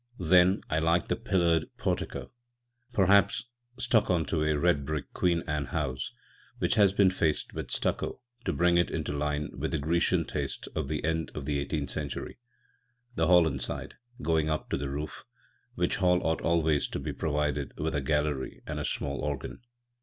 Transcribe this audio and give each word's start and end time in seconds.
Then, 0.17 0.61
I 0.67 0.79
like 0.79 1.09
the 1.09 1.15
pillared 1.15 1.67
portico 1.77 2.23
â€" 2.25 2.29
perhaps 2.91 3.45
stuck 3.77 4.09
on 4.09 4.25
to 4.25 4.43
a 4.43 4.57
red 4.57 4.83
brick 4.83 5.13
Queen 5.13 5.43
Anne 5.45 5.67
house 5.67 6.11
which 6.57 6.73
has 6.73 6.91
been 6.91 7.11
faced 7.11 7.53
with 7.53 7.69
stucco 7.69 8.19
to 8.45 8.51
bring 8.51 8.77
it 8.77 8.89
into 8.89 9.15
line 9.15 9.51
with 9.55 9.69
the 9.69 9.77
"Grecian" 9.77 10.25
taste 10.25 10.67
of 10.73 10.87
the 10.87 11.05
end 11.05 11.31
of 11.35 11.45
the 11.45 11.59
eighteenth 11.59 11.91
century; 11.91 12.39
the 13.13 13.27
hall 13.27 13.45
inside, 13.45 13.93
going 14.23 14.49
up 14.49 14.71
to 14.71 14.77
the 14.77 14.89
roof, 14.89 15.23
which 15.75 15.97
hall 15.97 16.19
ought 16.25 16.41
always 16.41 16.87
to 16.87 16.97
be 16.99 17.13
provided 17.13 17.77
with 17.77 17.93
a 17.93 18.01
gallery 18.01 18.63
and 18.65 18.79
a 18.79 18.85
small 18.85 19.19
organ. 19.19 19.61